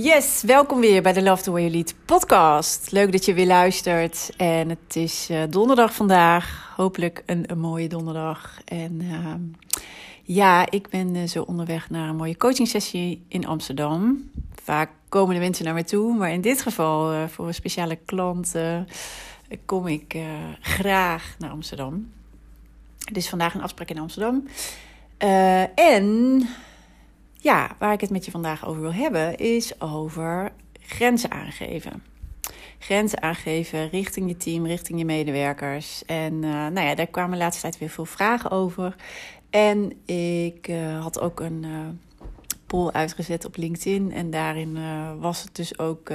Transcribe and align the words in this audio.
Yes, 0.00 0.42
welkom 0.42 0.80
weer 0.80 1.02
bij 1.02 1.12
de 1.12 1.22
Love 1.22 1.42
the 1.42 1.50
Way 1.50 1.60
You 1.60 1.74
Lead 1.74 1.94
podcast. 2.04 2.90
Leuk 2.92 3.12
dat 3.12 3.24
je 3.24 3.34
weer 3.34 3.46
luistert. 3.46 4.30
En 4.36 4.68
het 4.68 4.96
is 4.96 5.30
uh, 5.30 5.42
donderdag 5.50 5.94
vandaag. 5.94 6.72
Hopelijk 6.76 7.22
een, 7.26 7.46
mooie 7.56 7.88
donderdag. 7.88 8.60
En 8.64 9.00
uh, 9.02 9.34
ja, 10.22 10.70
ik 10.70 10.88
ben 10.88 11.14
uh, 11.14 11.28
zo 11.28 11.42
onderweg 11.42 11.90
naar 11.90 12.08
een 12.08 12.16
mooie 12.16 12.36
coaching 12.36 12.68
sessie 12.68 13.24
in 13.28 13.46
Amsterdam. 13.46 14.30
Vaak 14.62 14.90
komen 15.08 15.34
de 15.34 15.40
mensen 15.40 15.64
naar 15.64 15.74
mij 15.74 15.84
toe. 15.84 16.16
Maar 16.16 16.32
in 16.32 16.40
dit 16.40 16.62
geval, 16.62 17.12
eh, 17.12 17.28
voor 17.28 17.46
een 17.46 17.54
speciale 17.54 17.98
klant, 18.04 18.54
kom 19.64 19.86
ik 19.86 20.16
graag 20.60 21.34
naar 21.38 21.50
Amsterdam. 21.50 22.12
Dus 23.12 23.28
vandaag 23.28 23.54
een 23.54 23.62
afspraak 23.62 23.90
in 23.90 23.98
Amsterdam. 23.98 24.48
en 25.74 26.46
ja, 27.40 27.76
waar 27.78 27.92
ik 27.92 28.00
het 28.00 28.10
met 28.10 28.24
je 28.24 28.30
vandaag 28.30 28.66
over 28.66 28.80
wil 28.80 28.92
hebben, 28.92 29.36
is 29.36 29.80
over 29.80 30.52
grenzen 30.80 31.30
aangeven. 31.30 32.02
Grenzen 32.78 33.22
aangeven 33.22 33.88
richting 33.88 34.28
je 34.28 34.36
team, 34.36 34.66
richting 34.66 34.98
je 34.98 35.04
medewerkers. 35.04 36.04
En 36.04 36.32
uh, 36.32 36.50
nou 36.50 36.80
ja, 36.80 36.94
daar 36.94 37.06
kwamen 37.06 37.32
de 37.32 37.44
laatste 37.44 37.62
tijd 37.62 37.78
weer 37.78 37.88
veel 37.88 38.04
vragen 38.04 38.50
over. 38.50 38.94
En 39.50 40.04
ik 40.06 40.68
uh, 40.68 41.02
had 41.02 41.20
ook 41.20 41.40
een 41.40 41.62
uh, 41.62 41.78
poll 42.66 42.90
uitgezet 42.90 43.44
op 43.44 43.56
LinkedIn. 43.56 44.12
En 44.12 44.30
daarin 44.30 44.78
was 45.20 45.42
het 45.42 45.56
dus 45.56 45.78
ook 45.78 46.10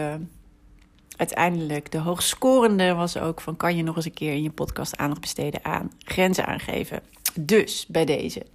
uiteindelijk 1.17 1.91
de 1.91 1.97
hoogscorende 1.97 2.93
was 2.93 3.17
ook 3.17 3.41
van... 3.41 3.57
kan 3.57 3.75
je 3.75 3.83
nog 3.83 3.95
eens 3.95 4.05
een 4.05 4.13
keer 4.13 4.33
in 4.33 4.43
je 4.43 4.51
podcast 4.51 4.97
aandacht 4.97 5.21
besteden 5.21 5.65
aan 5.65 5.91
grenzen 5.99 6.45
aangeven. 6.45 7.01
Dus 7.39 7.85
bij 7.87 8.05
deze. 8.05 8.45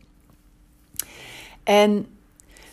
En 1.65 2.07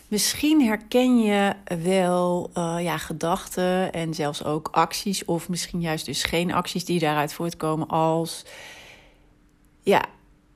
Misschien 0.08 0.64
herken 0.64 1.18
je 1.18 1.52
wel 1.82 2.50
uh, 2.54 2.76
ja, 2.80 2.98
gedachten 2.98 3.92
en 3.92 4.14
zelfs 4.14 4.44
ook 4.44 4.68
acties, 4.68 5.24
of 5.24 5.48
misschien 5.48 5.80
juist 5.80 6.06
dus 6.06 6.22
geen 6.22 6.52
acties 6.52 6.84
die 6.84 6.98
daaruit 6.98 7.32
voortkomen 7.32 7.86
als, 7.88 8.44
ja, 9.82 10.04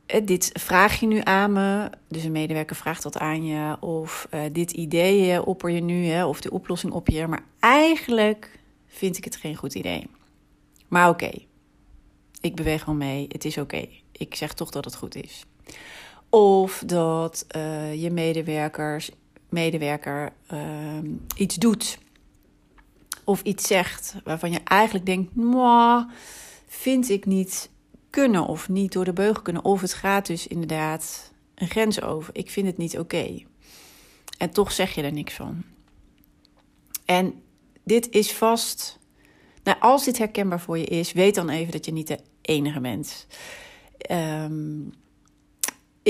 eh, 0.06 0.26
dit 0.26 0.50
vraag 0.52 1.00
je 1.00 1.06
nu 1.06 1.20
aan 1.24 1.52
me, 1.52 1.90
dus 2.08 2.24
een 2.24 2.32
medewerker 2.32 2.76
vraagt 2.76 3.02
dat 3.02 3.18
aan 3.18 3.44
je, 3.44 3.76
of 3.80 4.28
uh, 4.34 4.40
dit 4.52 4.70
idee 4.70 5.44
opper 5.44 5.70
je 5.70 5.80
nu, 5.80 6.06
hè, 6.06 6.24
of 6.24 6.40
de 6.40 6.50
oplossing 6.50 6.92
op 6.92 7.08
je, 7.08 7.26
maar 7.26 7.44
eigenlijk 7.60 8.58
vind 8.86 9.16
ik 9.16 9.24
het 9.24 9.36
geen 9.36 9.56
goed 9.56 9.74
idee. 9.74 10.06
Maar 10.88 11.08
oké, 11.08 11.30
ik 12.40 12.56
beweeg 12.56 12.84
wel 12.84 12.94
mee, 12.94 13.26
het 13.28 13.44
is 13.44 13.58
oké. 13.58 13.88
Ik 14.12 14.34
zeg 14.34 14.52
toch 14.54 14.70
dat 14.70 14.84
het 14.84 14.94
goed 14.94 15.14
is. 15.14 15.44
Of 16.28 16.82
dat 16.86 17.46
je 17.94 18.08
medewerkers 18.10 19.10
medewerker 19.50 20.32
uh, 20.52 20.98
iets 21.36 21.56
doet 21.56 21.98
of 23.24 23.42
iets 23.42 23.66
zegt 23.66 24.14
waarvan 24.24 24.50
je 24.50 24.60
eigenlijk 24.64 25.06
denkt, 25.06 25.34
vind 26.66 27.08
ik 27.08 27.26
niet 27.26 27.70
kunnen 28.10 28.46
of 28.46 28.68
niet 28.68 28.92
door 28.92 29.04
de 29.04 29.12
beugel 29.12 29.42
kunnen. 29.42 29.64
Of 29.64 29.80
het 29.80 29.94
gaat 29.94 30.26
dus 30.26 30.46
inderdaad 30.46 31.32
een 31.54 31.68
grens 31.68 32.02
over. 32.02 32.34
Ik 32.34 32.50
vind 32.50 32.66
het 32.66 32.76
niet 32.76 32.98
oké. 32.98 33.42
En 34.38 34.50
toch 34.50 34.72
zeg 34.72 34.94
je 34.94 35.02
er 35.02 35.12
niks 35.12 35.34
van. 35.34 35.62
En 37.04 37.42
dit 37.84 38.10
is 38.10 38.32
vast. 38.32 38.98
Nou, 39.62 39.80
als 39.80 40.04
dit 40.04 40.18
herkenbaar 40.18 40.60
voor 40.60 40.78
je 40.78 40.84
is, 40.84 41.12
weet 41.12 41.34
dan 41.34 41.48
even 41.48 41.72
dat 41.72 41.84
je 41.84 41.92
niet 41.92 42.08
de 42.08 42.18
enige 42.42 42.80
bent. 42.80 43.26
Um, 44.10 44.92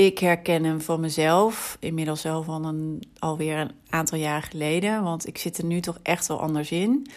ik 0.05 0.19
herken 0.19 0.63
hem 0.63 0.81
van 0.81 0.99
mezelf, 0.99 1.77
inmiddels 1.79 2.21
wel 2.21 2.43
van 2.43 2.65
een, 2.65 3.03
alweer 3.19 3.57
een 3.57 3.71
aantal 3.89 4.17
jaar 4.17 4.43
geleden, 4.43 5.03
want 5.03 5.27
ik 5.27 5.37
zit 5.37 5.57
er 5.57 5.65
nu 5.65 5.79
toch 5.79 5.99
echt 6.03 6.27
wel 6.27 6.41
anders 6.41 6.71
in. 6.71 7.07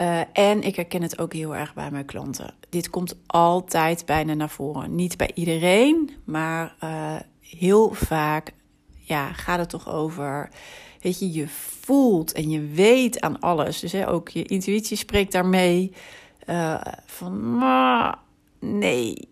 Uh, 0.00 0.20
en 0.32 0.62
ik 0.62 0.76
herken 0.76 1.02
het 1.02 1.18
ook 1.18 1.32
heel 1.32 1.56
erg 1.56 1.74
bij 1.74 1.90
mijn 1.90 2.04
klanten. 2.04 2.54
Dit 2.68 2.90
komt 2.90 3.16
altijd 3.26 4.06
bijna 4.06 4.34
naar 4.34 4.50
voren. 4.50 4.94
Niet 4.94 5.16
bij 5.16 5.30
iedereen, 5.34 6.10
maar 6.24 6.74
uh, 6.84 7.16
heel 7.40 7.90
vaak 7.94 8.52
ja, 9.00 9.32
gaat 9.32 9.58
het 9.58 9.68
toch 9.68 9.88
over. 9.88 10.50
Weet 11.00 11.18
je, 11.18 11.32
je 11.32 11.48
voelt 11.48 12.32
en 12.32 12.50
je 12.50 12.60
weet 12.60 13.20
aan 13.20 13.40
alles. 13.40 13.80
Dus 13.80 13.92
hè, 13.92 14.08
ook 14.08 14.28
je 14.28 14.42
intuïtie 14.42 14.96
spreekt 14.96 15.32
daarmee. 15.32 15.92
Uh, 16.46 16.80
van, 17.06 17.64
nee, 18.60 19.28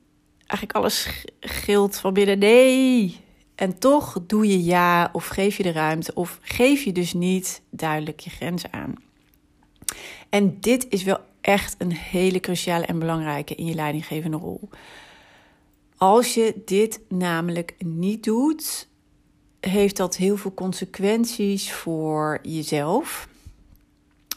eigenlijk 0.47 0.73
alles 0.73 1.25
gilt 1.41 1.97
van 1.97 2.13
binnen 2.13 2.39
nee. 2.39 3.21
En 3.55 3.79
toch 3.79 4.19
doe 4.27 4.47
je 4.47 4.65
ja 4.65 5.11
of 5.13 5.27
geef 5.27 5.57
je 5.57 5.63
de 5.63 5.73
ruimte 5.73 6.15
of 6.15 6.39
geef 6.43 6.83
je 6.83 6.93
dus 6.93 7.13
niet 7.13 7.63
duidelijk 7.71 8.21
je 8.21 8.31
grenzen 8.31 8.73
aan. 8.73 8.95
En 10.29 10.61
dit 10.61 10.87
is 10.89 11.03
wel 11.03 11.19
echt 11.41 11.75
een 11.79 11.93
hele 11.93 12.41
cruciale 12.41 12.87
en 12.87 12.99
belangrijke 12.99 13.55
in 13.55 13.67
je 13.67 13.75
leidinggevende 13.75 14.37
rol. 14.37 14.69
Als 15.97 16.35
je 16.35 16.63
dit 16.65 17.01
namelijk 17.09 17.75
niet 17.79 18.25
doet, 18.25 18.89
heeft 19.61 19.97
dat 19.97 20.17
heel 20.17 20.37
veel 20.37 20.55
consequenties 20.55 21.73
voor 21.73 22.39
jezelf. 22.43 23.29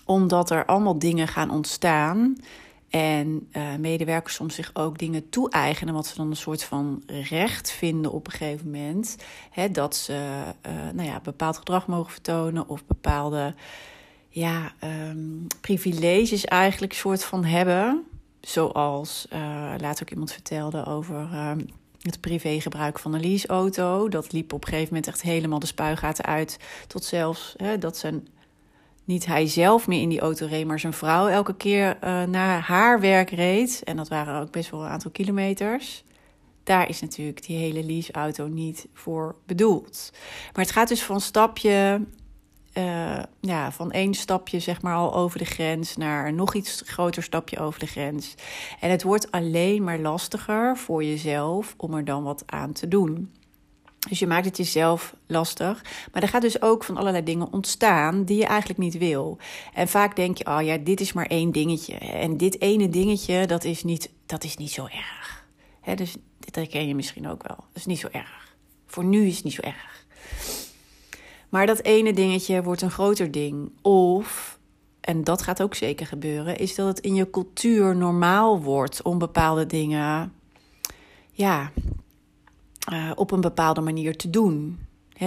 Omdat 0.05 0.49
er 0.49 0.65
allemaal 0.65 0.99
dingen 0.99 1.27
gaan 1.27 1.51
ontstaan 1.51 2.37
en 2.89 3.49
uh, 3.51 3.75
medewerkers 3.75 4.35
soms 4.35 4.55
zich 4.55 4.69
ook 4.73 4.97
dingen 4.97 5.29
toe-eigenen, 5.29 5.93
wat 5.93 6.07
ze 6.07 6.15
dan 6.15 6.29
een 6.29 6.35
soort 6.35 6.63
van 6.63 7.03
recht 7.29 7.71
vinden 7.71 8.11
op 8.11 8.25
een 8.25 8.31
gegeven 8.31 8.71
moment. 8.71 9.15
Hè, 9.49 9.71
dat 9.71 9.95
ze 9.95 10.43
uh, 10.67 10.71
nou 10.93 11.07
ja, 11.07 11.19
bepaald 11.19 11.57
gedrag 11.57 11.87
mogen 11.87 12.11
vertonen 12.11 12.67
of 12.67 12.85
bepaalde 12.85 13.53
ja, 14.29 14.73
um, 15.09 15.47
privileges 15.61 16.45
eigenlijk 16.45 16.93
soort 16.93 17.23
van 17.23 17.45
hebben. 17.45 18.03
Zoals 18.41 19.27
uh, 19.33 19.39
laat 19.77 20.01
ook 20.01 20.09
iemand 20.09 20.31
vertelde 20.31 20.85
over 20.85 21.15
um, 21.15 21.65
het 22.01 22.19
privégebruik 22.21 22.99
van 22.99 23.13
een 23.13 23.21
leaseauto. 23.21 24.09
Dat 24.09 24.31
liep 24.31 24.53
op 24.53 24.61
een 24.61 24.69
gegeven 24.69 24.93
moment 24.93 25.07
echt 25.07 25.21
helemaal 25.21 25.59
de 25.59 25.65
spuigaten 25.65 26.25
uit. 26.25 26.57
Tot 26.87 27.03
zelfs 27.03 27.53
hè, 27.57 27.77
dat 27.77 27.97
zijn 27.97 28.27
niet 29.09 29.25
hij 29.25 29.47
zelf 29.47 29.87
meer 29.87 30.01
in 30.01 30.09
die 30.09 30.19
auto 30.19 30.45
reed, 30.45 30.67
maar 30.67 30.79
zijn 30.79 30.93
vrouw 30.93 31.27
elke 31.27 31.55
keer 31.55 31.97
uh, 32.03 32.23
naar 32.23 32.61
haar 32.61 32.99
werk 32.99 33.29
reed. 33.29 33.81
En 33.83 33.97
dat 33.97 34.07
waren 34.07 34.41
ook 34.41 34.51
best 34.51 34.69
wel 34.69 34.83
een 34.83 34.89
aantal 34.89 35.11
kilometers. 35.11 36.03
Daar 36.63 36.89
is 36.89 37.01
natuurlijk 37.01 37.45
die 37.45 37.57
hele 37.57 37.83
leaseauto 37.83 38.47
niet 38.47 38.87
voor 38.93 39.35
bedoeld. 39.45 40.11
Maar 40.53 40.63
het 40.63 40.73
gaat 40.73 40.87
dus 40.87 41.03
van 41.03 41.21
stapje, 41.21 42.01
uh, 42.73 43.23
ja, 43.39 43.71
van 43.71 43.91
één 43.91 44.13
stapje 44.13 44.59
zeg 44.59 44.81
maar 44.81 44.95
al 44.95 45.13
over 45.13 45.39
de 45.39 45.45
grens 45.45 45.97
naar 45.97 46.33
nog 46.33 46.53
iets 46.53 46.81
groter 46.85 47.23
stapje 47.23 47.59
over 47.59 47.79
de 47.79 47.87
grens. 47.87 48.35
En 48.79 48.89
het 48.89 49.03
wordt 49.03 49.31
alleen 49.31 49.83
maar 49.83 49.99
lastiger 49.99 50.77
voor 50.77 51.03
jezelf 51.03 51.73
om 51.77 51.93
er 51.93 52.05
dan 52.05 52.23
wat 52.23 52.43
aan 52.45 52.71
te 52.71 52.87
doen. 52.87 53.31
Dus 54.07 54.19
je 54.19 54.27
maakt 54.27 54.45
het 54.45 54.57
jezelf 54.57 55.15
lastig. 55.27 55.83
Maar 56.11 56.21
er 56.21 56.27
gaat 56.27 56.41
dus 56.41 56.61
ook 56.61 56.83
van 56.83 56.97
allerlei 56.97 57.23
dingen 57.23 57.53
ontstaan 57.53 58.23
die 58.23 58.37
je 58.37 58.45
eigenlijk 58.45 58.79
niet 58.79 58.97
wil. 58.97 59.37
En 59.73 59.87
vaak 59.87 60.15
denk 60.15 60.37
je, 60.37 60.45
oh 60.45 60.61
ja, 60.61 60.77
dit 60.77 60.99
is 61.01 61.13
maar 61.13 61.25
één 61.25 61.51
dingetje. 61.51 61.93
En 61.97 62.37
dit 62.37 62.61
ene 62.61 62.89
dingetje, 62.89 63.47
dat 63.47 63.63
is 63.63 63.83
niet, 63.83 64.09
dat 64.25 64.43
is 64.43 64.57
niet 64.57 64.71
zo 64.71 64.83
erg. 64.83 65.45
He, 65.81 65.95
dus 65.95 66.15
dit 66.39 66.55
herken 66.55 66.87
je 66.87 66.95
misschien 66.95 67.27
ook 67.27 67.47
wel. 67.47 67.57
Dat 67.57 67.75
is 67.75 67.85
niet 67.85 67.99
zo 67.99 68.07
erg. 68.11 68.55
Voor 68.87 69.03
nu 69.03 69.25
is 69.25 69.35
het 69.35 69.43
niet 69.43 69.53
zo 69.53 69.61
erg. 69.61 70.05
Maar 71.49 71.65
dat 71.65 71.83
ene 71.83 72.13
dingetje 72.13 72.63
wordt 72.63 72.81
een 72.81 72.91
groter 72.91 73.31
ding. 73.31 73.71
Of, 73.81 74.59
en 75.01 75.23
dat 75.23 75.41
gaat 75.41 75.61
ook 75.61 75.75
zeker 75.75 76.05
gebeuren, 76.05 76.57
is 76.57 76.75
dat 76.75 76.87
het 76.87 76.99
in 76.99 77.15
je 77.15 77.29
cultuur 77.29 77.95
normaal 77.95 78.61
wordt 78.61 79.01
om 79.01 79.17
bepaalde 79.17 79.65
dingen 79.65 80.33
ja, 81.31 81.71
uh, 82.93 83.11
op 83.15 83.31
een 83.31 83.41
bepaalde 83.41 83.81
manier 83.81 84.17
te 84.17 84.29
doen. 84.29 84.79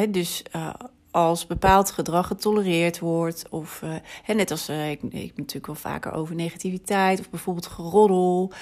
Dus 0.09 0.43
uh, 0.57 0.75
als 1.11 1.47
bepaald 1.47 1.91
gedrag 1.91 2.27
getolereerd 2.27 2.99
wordt. 2.99 3.49
Of 3.51 3.83
uh, 3.85 3.95
net 4.37 4.51
als 4.51 4.69
ik, 4.69 5.03
ik 5.03 5.37
natuurlijk 5.37 5.67
wel 5.67 5.75
vaker 5.75 6.13
over 6.13 6.35
negativiteit 6.35 7.21
of 7.21 7.31
bijvoorbeeld 7.31 7.67
geroddel. 7.67 8.53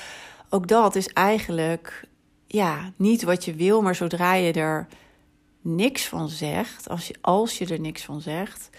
Ook 0.49 0.69
dat 0.69 0.95
is 0.95 1.09
eigenlijk 1.09 2.09
ja, 2.47 2.93
niet 2.97 3.23
wat 3.23 3.45
je 3.45 3.55
wil, 3.55 3.83
maar 3.83 3.95
zodra 3.95 4.35
je 4.35 4.53
er 4.53 4.87
niks 5.61 6.09
van 6.09 6.29
zegt, 6.29 6.89
als 6.89 7.09
je, 7.09 7.15
als 7.21 7.59
je 7.59 7.67
er 7.67 7.81
niks 7.81 8.05
van 8.05 8.21
zegt, 8.21 8.71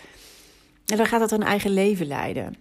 dan 0.86 1.06
gaat 1.06 1.22
het 1.22 1.32
een 1.32 1.44
eigen 1.44 1.72
leven 1.72 2.08
leiden. 2.08 2.56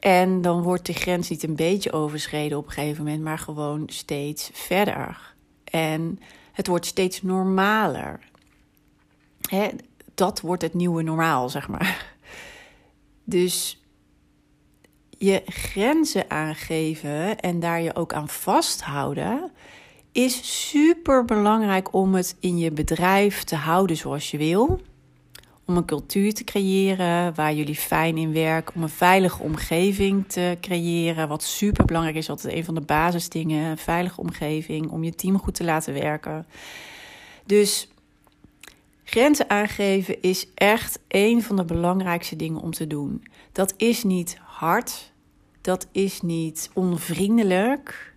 En 0.00 0.42
dan 0.42 0.62
wordt 0.62 0.86
de 0.86 0.92
grens 0.92 1.28
niet 1.28 1.42
een 1.42 1.56
beetje 1.56 1.92
overschreden 1.92 2.58
op 2.58 2.66
een 2.66 2.72
gegeven 2.72 3.04
moment, 3.04 3.22
maar 3.22 3.38
gewoon 3.38 3.82
steeds 3.86 4.50
verder. 4.52 5.34
En 5.64 6.18
het 6.52 6.66
wordt 6.66 6.86
steeds 6.86 7.22
normaler. 7.22 8.20
Hè, 9.48 9.68
dat 10.14 10.40
wordt 10.40 10.62
het 10.62 10.74
nieuwe 10.74 11.02
normaal, 11.02 11.48
zeg 11.48 11.68
maar. 11.68 12.18
Dus 13.24 13.82
je 15.18 15.42
grenzen 15.46 16.30
aangeven 16.30 17.40
en 17.40 17.60
daar 17.60 17.80
je 17.80 17.94
ook 17.94 18.12
aan 18.12 18.28
vasthouden, 18.28 19.52
is 20.12 20.68
super 20.68 21.24
belangrijk 21.24 21.94
om 21.94 22.14
het 22.14 22.36
in 22.40 22.58
je 22.58 22.70
bedrijf 22.70 23.44
te 23.44 23.56
houden 23.56 23.96
zoals 23.96 24.30
je 24.30 24.38
wil. 24.38 24.80
Om 25.70 25.76
een 25.76 25.84
cultuur 25.84 26.34
te 26.34 26.44
creëren 26.44 27.34
waar 27.34 27.54
jullie 27.54 27.74
fijn 27.74 28.16
in 28.16 28.32
werken. 28.32 28.74
Om 28.74 28.82
een 28.82 28.88
veilige 28.88 29.42
omgeving 29.42 30.28
te 30.28 30.58
creëren. 30.60 31.28
Wat 31.28 31.42
super 31.42 31.84
belangrijk 31.84 32.16
is, 32.16 32.30
altijd 32.30 32.54
een 32.54 32.64
van 32.64 32.74
de 32.74 32.80
basisdingen. 32.80 33.70
Een 33.70 33.78
veilige 33.78 34.20
omgeving 34.20 34.90
om 34.90 35.04
je 35.04 35.14
team 35.14 35.38
goed 35.38 35.54
te 35.54 35.64
laten 35.64 35.94
werken. 35.94 36.46
Dus 37.44 37.88
grenzen 39.04 39.50
aangeven 39.50 40.22
is 40.22 40.46
echt 40.54 40.98
een 41.08 41.42
van 41.42 41.56
de 41.56 41.64
belangrijkste 41.64 42.36
dingen 42.36 42.60
om 42.60 42.70
te 42.70 42.86
doen. 42.86 43.24
Dat 43.52 43.74
is 43.76 44.04
niet 44.04 44.38
hard. 44.42 45.12
Dat 45.60 45.86
is 45.92 46.20
niet 46.20 46.70
onvriendelijk 46.74 48.14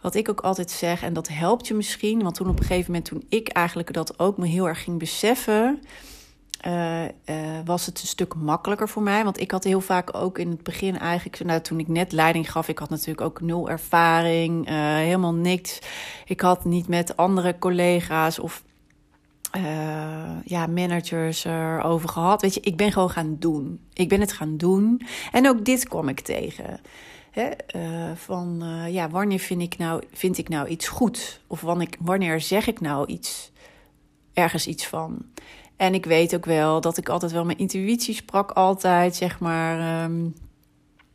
wat 0.00 0.14
ik 0.14 0.28
ook 0.28 0.40
altijd 0.40 0.70
zeg, 0.70 1.02
en 1.02 1.12
dat 1.12 1.28
helpt 1.28 1.66
je 1.66 1.74
misschien, 1.74 2.22
want 2.22 2.34
toen 2.34 2.48
op 2.48 2.58
een 2.58 2.64
gegeven 2.64 2.92
moment, 2.92 3.08
toen 3.08 3.24
ik 3.28 3.48
eigenlijk 3.48 3.92
dat 3.92 4.18
ook 4.18 4.36
me 4.36 4.46
heel 4.46 4.68
erg 4.68 4.82
ging 4.82 4.98
beseffen, 4.98 5.80
uh, 6.66 7.04
uh, 7.04 7.08
was 7.64 7.86
het 7.86 8.00
een 8.00 8.06
stuk 8.06 8.34
makkelijker 8.34 8.88
voor 8.88 9.02
mij. 9.02 9.24
Want 9.24 9.40
ik 9.40 9.50
had 9.50 9.64
heel 9.64 9.80
vaak 9.80 10.16
ook 10.16 10.38
in 10.38 10.50
het 10.50 10.62
begin 10.62 10.98
eigenlijk, 10.98 11.44
nou, 11.44 11.60
toen 11.60 11.78
ik 11.78 11.88
net 11.88 12.12
leiding 12.12 12.50
gaf, 12.50 12.68
ik 12.68 12.78
had 12.78 12.90
natuurlijk 12.90 13.20
ook 13.20 13.40
nul 13.40 13.70
ervaring, 13.70 14.68
uh, 14.68 14.74
helemaal 14.94 15.34
niks. 15.34 15.78
Ik 16.26 16.40
had 16.40 16.64
niet 16.64 16.88
met 16.88 17.16
andere 17.16 17.58
collega's 17.58 18.38
of 18.38 18.62
ja, 20.44 20.66
managers 20.66 21.44
erover 21.44 22.08
gehad. 22.08 22.42
Weet 22.42 22.54
je, 22.54 22.60
ik 22.60 22.76
ben 22.76 22.92
gewoon 22.92 23.10
gaan 23.10 23.36
doen. 23.38 23.80
Ik 23.92 24.08
ben 24.08 24.20
het 24.20 24.32
gaan 24.32 24.56
doen. 24.56 25.02
En 25.32 25.48
ook 25.48 25.64
dit 25.64 25.88
kwam 25.88 26.08
ik 26.08 26.20
tegen. 26.20 26.80
Hè, 27.30 27.50
van 28.14 28.64
ja, 28.90 29.08
wanneer 29.08 29.38
vind 29.38 29.62
ik, 29.62 29.78
nou, 29.78 30.02
vind 30.12 30.38
ik 30.38 30.48
nou 30.48 30.68
iets 30.68 30.88
goed? 30.88 31.40
Of 31.46 31.60
wanneer, 31.60 31.88
wanneer 31.98 32.40
zeg 32.40 32.66
ik 32.66 32.80
nou 32.80 33.06
iets, 33.06 33.52
ergens 34.32 34.66
iets 34.66 34.86
van? 34.86 35.24
En 35.78 35.94
ik 35.94 36.04
weet 36.04 36.34
ook 36.34 36.44
wel 36.44 36.80
dat 36.80 36.96
ik 36.96 37.08
altijd 37.08 37.32
wel 37.32 37.44
mijn 37.44 37.58
intuïtie 37.58 38.14
sprak, 38.14 38.50
altijd 38.50 39.16
zeg 39.16 39.40
maar. 39.40 40.04
Um, 40.04 40.34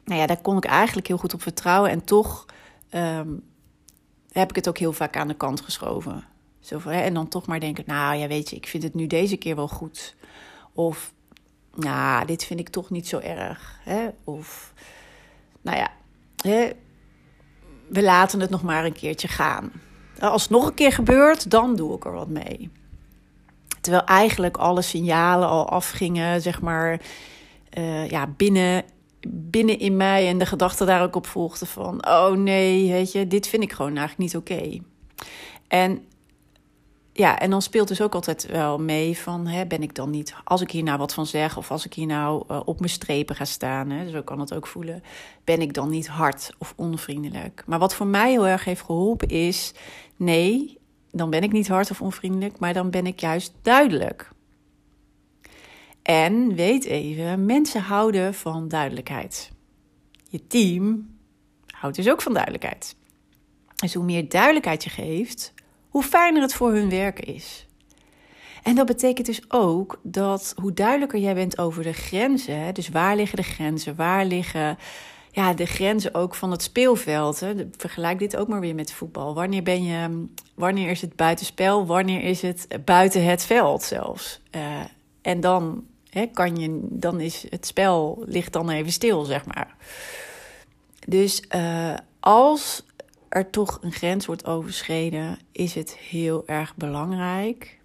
nou 0.04 0.20
ja, 0.20 0.28
daar 0.28 0.42
kon 0.42 0.58
ik 0.58 0.66
eigenlijk 0.66 1.08
heel 1.08 1.18
goed 1.18 1.34
op 1.34 1.42
vertrouwen. 1.42 1.90
En 1.90 2.04
toch 2.04 2.46
um, 2.92 3.44
heb 4.32 4.50
ik 4.50 4.56
het 4.56 4.68
ook 4.68 4.78
heel 4.78 4.94
vaak 4.94 5.18
aan 5.18 5.28
de 5.28 5.34
kant 5.34 5.62
geschoven. 5.62 6.24
Hè, 6.68 7.02
en 7.02 7.14
dan 7.14 7.28
toch 7.28 7.48
maar 7.48 7.60
denken, 7.60 7.84
nou 7.88 8.16
ja, 8.16 8.28
weet 8.28 8.50
je, 8.50 8.56
ik 8.56 8.68
vind 8.68 8.84
het 8.84 8.94
nu 8.94 9.08
deze 9.08 9.38
keer 9.38 9.56
wel 9.56 9.68
goed. 9.68 10.16
Of, 10.74 11.14
nou, 11.76 12.26
dit 12.26 12.44
vind 12.46 12.60
ik 12.60 12.70
toch 12.70 12.90
niet 12.90 13.08
zo 13.08 13.20
erg. 13.20 13.80
Hè? 13.84 14.08
Of, 14.24 14.74
nou 15.62 15.78
ja, 15.78 15.92
we 17.90 18.04
laten 18.04 18.40
het 18.40 18.50
nog 18.50 18.64
maar 18.64 18.86
een 18.86 18.94
keertje 18.94 19.28
gaan. 19.28 19.72
Als 20.20 20.42
het 20.42 20.52
nog 20.52 20.68
een 20.68 20.74
keer 20.74 20.92
gebeurt, 20.92 21.50
dan 21.50 21.76
doe 21.76 21.96
ik 21.96 22.06
er 22.06 22.12
wat 22.12 22.30
mee. 22.30 22.72
Terwijl 23.84 24.06
eigenlijk 24.06 24.58
alle 24.58 24.82
signalen 24.82 25.48
al 25.48 25.70
afgingen, 25.70 26.42
zeg 26.42 26.62
maar, 26.62 27.02
uh, 27.78 28.10
ja, 28.10 28.28
binnen, 28.28 28.84
binnen 29.28 29.80
in 29.80 29.98
mij 29.98 30.28
en 30.28 30.38
de 30.38 30.46
gedachte 30.46 30.86
daar 30.86 31.02
ook 31.02 31.16
op 31.16 31.28
volgde 31.28 31.66
van, 31.66 32.08
oh 32.08 32.32
nee, 32.32 32.92
weet 32.92 33.12
je, 33.12 33.28
dit 33.28 33.48
vind 33.48 33.64
ik 33.64 33.74
gewoon 33.74 33.98
eigenlijk 33.98 34.18
niet 34.18 34.36
oké. 34.36 34.80
En 35.68 36.06
ja, 37.14 37.40
en 37.40 37.50
dan 37.50 37.62
speelt 37.62 37.88
dus 37.88 38.02
ook 38.02 38.16
altijd 38.16 38.46
wel 38.46 38.80
mee 38.80 39.18
van, 39.18 39.48
hè, 39.48 39.66
ben 39.66 39.84
ik 39.84 39.96
dan 39.96 40.10
niet, 40.10 40.36
als 40.44 40.62
ik 40.62 40.72
hier 40.72 40.84
nou 40.84 40.98
wat 40.98 41.14
van 41.14 41.26
zeg 41.26 41.58
of 41.58 41.72
als 41.72 41.86
ik 41.86 41.94
hier 41.94 42.06
nou 42.06 42.44
uh, 42.52 42.62
op 42.66 42.80
mijn 42.80 42.92
strepen 42.92 43.36
ga 43.36 43.46
staan, 43.46 43.90
hè, 43.90 44.10
zo 44.10 44.22
kan 44.22 44.40
het 44.40 44.54
ook 44.54 44.68
voelen, 44.68 45.04
ben 45.44 45.62
ik 45.62 45.74
dan 45.74 45.90
niet 45.90 46.08
hard 46.08 46.52
of 46.58 46.74
onvriendelijk. 46.76 47.64
Maar 47.66 47.80
wat 47.80 47.96
voor 47.96 48.08
mij 48.08 48.32
heel 48.32 48.48
erg 48.48 48.64
heeft 48.64 48.82
geholpen 48.82 49.28
is, 49.28 49.74
nee, 50.16 50.82
dan 51.14 51.30
ben 51.30 51.44
ik 51.44 51.52
niet 51.52 51.68
hard 51.68 51.92
of 51.92 52.02
onvriendelijk, 52.02 52.60
maar 52.60 52.74
dan 52.74 52.90
ben 52.90 53.06
ik 53.06 53.20
juist 53.20 53.54
duidelijk. 53.62 54.30
En 56.02 56.56
weet 56.56 56.86
even, 56.86 57.46
mensen 57.46 57.82
houden 57.82 58.34
van 58.34 58.68
duidelijkheid. 58.68 59.52
Je 60.30 60.48
team 60.48 61.16
houdt 61.68 61.96
dus 61.96 62.10
ook 62.10 62.22
van 62.22 62.34
duidelijkheid. 62.34 62.96
Dus 63.76 63.94
hoe 63.94 64.04
meer 64.04 64.30
duidelijkheid 64.30 64.84
je 64.84 64.90
geeft, 64.90 65.54
hoe 65.90 66.04
fijner 66.04 66.42
het 66.42 66.54
voor 66.54 66.72
hun 66.74 66.90
werk 66.90 67.20
is. 67.20 67.68
En 68.64 68.76
dat 68.76 68.86
betekent 68.86 69.28
dus 69.28 69.52
ook 69.52 70.00
dat 70.04 70.54
hoe 70.62 70.74
duidelijker 70.74 71.20
jij 71.20 71.34
bent 71.34 71.58
over 71.58 71.84
de 71.84 71.94
grenzen, 71.94 72.74
dus 72.74 72.90
waar 72.90 73.16
liggen 73.16 73.38
de 73.38 73.44
grenzen, 73.44 73.96
waar 73.96 74.26
liggen 74.26 74.78
ja, 75.34 75.54
de 75.54 75.66
grenzen 75.66 76.14
ook 76.14 76.36
van 76.36 76.52
het 76.52 76.62
speelveld. 76.62 77.40
Hè? 77.40 77.54
Vergelijk 77.78 78.20
dit 78.20 78.36
ook 78.36 78.48
maar 78.48 78.60
weer 78.60 78.76
met 78.76 78.92
voetbal. 78.92 79.34
Wanneer, 79.34 79.64
ben 79.64 79.84
je, 79.84 80.26
wanneer 80.54 80.90
is 80.90 81.02
het 81.02 81.16
buitenspel, 81.16 81.86
wanneer 81.86 82.22
is 82.24 82.42
het 82.42 82.68
buiten 82.86 83.26
het 83.26 83.44
veld 83.44 83.84
zelfs? 83.84 84.42
Uh, 84.56 84.80
en 85.22 85.40
dan, 85.40 85.86
hè, 86.10 86.26
kan 86.26 86.56
je, 86.56 86.80
dan 86.82 87.20
is 87.20 87.46
het 87.50 87.66
spel 87.66 88.24
ligt 88.26 88.54
dan 88.54 88.70
even 88.70 88.92
stil, 88.92 89.24
zeg 89.24 89.46
maar. 89.46 89.76
Dus 91.08 91.44
uh, 91.56 91.94
als 92.20 92.86
er 93.30 93.50
toch 93.50 93.80
een 93.82 93.92
grens 93.92 94.26
wordt 94.26 94.46
overschreden, 94.46 95.40
is 95.52 95.76
het 95.76 95.98
heel 95.98 96.44
erg 96.46 96.76
belangrijk 96.76 97.80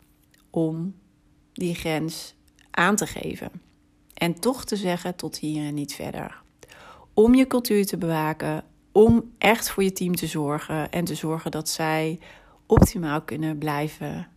om 0.50 0.95
die 1.52 1.75
grens 1.75 2.35
aan 2.71 2.97
te 2.97 3.07
geven. 3.07 3.50
En 4.14 4.40
toch 4.40 4.64
te 4.64 4.76
zeggen 4.76 5.17
tot 5.17 5.38
hier 5.38 5.67
en 5.67 5.75
niet 5.75 5.95
verder. 5.95 6.47
Om 7.18 7.34
je 7.34 7.46
cultuur 7.46 7.87
te 7.87 7.96
bewaken, 7.96 8.64
om 8.92 9.32
echt 9.38 9.70
voor 9.70 9.82
je 9.82 9.92
team 9.92 10.14
te 10.14 10.26
zorgen 10.26 10.90
en 10.90 11.04
te 11.04 11.14
zorgen 11.14 11.50
dat 11.50 11.68
zij 11.68 12.18
optimaal 12.66 13.22
kunnen 13.22 13.58
blijven 13.58 14.28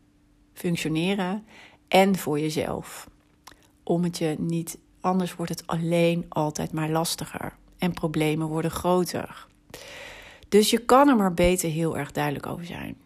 functioneren 0.54 1.46
en 1.88 2.16
voor 2.16 2.40
jezelf. 2.40 3.10
Om 3.84 4.04
het 4.04 4.18
je 4.18 4.36
niet, 4.40 4.78
anders 5.02 5.36
wordt 5.36 5.52
het 5.52 5.68
alleen 5.68 6.26
altijd 6.30 6.72
maar 6.72 6.90
lastiger 6.90 7.56
en 7.78 7.94
problemen 7.94 8.48
worden 8.48 8.72
groter. 8.72 9.48
Dus 10.50 10.70
je 10.70 10.86
kan 10.86 11.10
er 11.10 11.16
maar 11.16 11.34
beter 11.34 11.70
heel 11.70 11.98
erg 11.98 12.12
duidelijk 12.12 12.46
over 12.46 12.66
zijn. 12.66 12.98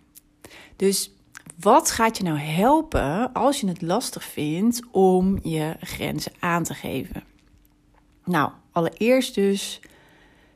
Dus 0.76 1.12
wat 1.60 1.92
gaat 1.92 2.18
je 2.18 2.24
nou 2.24 2.38
helpen 2.38 3.34
als 3.34 3.60
je 3.60 3.68
het 3.68 3.82
lastig 3.82 4.24
vindt 4.24 4.82
om 4.92 5.40
je 5.44 5.76
grenzen 5.80 6.34
aan 6.40 6.64
te 6.64 6.74
geven? 6.74 7.35
Nou, 8.26 8.52
allereerst 8.72 9.36
dus, 9.36 9.82